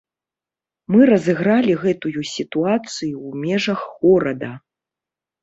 Мы 0.95 0.99
разыгралі 1.09 1.75
гэтую 1.83 2.21
сітуацыю 2.31 3.11
ў 3.27 3.31
межах 3.45 3.79
горада. 4.01 4.51